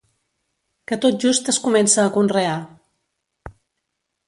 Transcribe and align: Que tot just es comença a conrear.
Que 0.91 0.97
tot 1.03 1.19
just 1.25 1.51
es 1.53 1.59
comença 1.67 2.01
a 2.07 2.15
conrear. 2.17 2.57